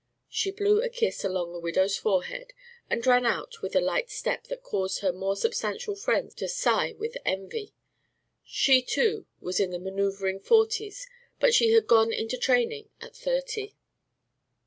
[0.29, 2.53] She blew a kiss along the widow's forehead
[2.89, 6.93] and ran out with a light step that caused her more substantial friends to sigh
[6.93, 7.75] with envy.
[8.43, 11.07] She, too, was in the manoeuvring forties,
[11.39, 13.75] but she had gone into training at thirty.